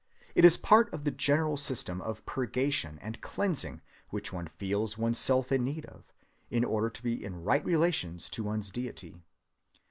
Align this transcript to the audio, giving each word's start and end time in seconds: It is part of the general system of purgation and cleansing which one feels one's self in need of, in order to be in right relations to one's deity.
It 0.33 0.43
is 0.43 0.57
part 0.57 0.91
of 0.91 1.03
the 1.03 1.11
general 1.11 1.57
system 1.57 2.01
of 2.01 2.25
purgation 2.25 2.97
and 3.03 3.21
cleansing 3.21 3.81
which 4.09 4.33
one 4.33 4.47
feels 4.47 4.97
one's 4.97 5.19
self 5.19 5.51
in 5.51 5.63
need 5.63 5.85
of, 5.85 6.11
in 6.49 6.63
order 6.65 6.89
to 6.89 7.03
be 7.03 7.23
in 7.23 7.43
right 7.43 7.63
relations 7.63 8.27
to 8.31 8.43
one's 8.43 8.71
deity. 8.71 9.21